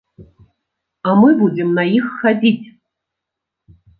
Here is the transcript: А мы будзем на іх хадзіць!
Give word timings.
А 1.09 1.13
мы 1.19 1.29
будзем 1.41 1.69
на 1.79 1.83
іх 1.99 2.05
хадзіць! 2.23 2.65